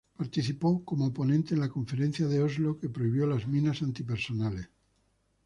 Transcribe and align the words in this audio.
Participó 0.17 0.83
como 0.83 1.13
ponente 1.13 1.53
en 1.53 1.59
la 1.59 1.69
Conferencia 1.69 2.27
de 2.27 2.41
Oslo 2.41 2.79
que 2.79 2.89
prohibió 2.89 3.27
las 3.27 3.47
minas 3.47 3.83
antipersona. 3.83 4.71